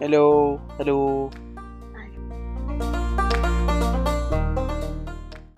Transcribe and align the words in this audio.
Hello, 0.00 0.60
hello. 0.78 1.30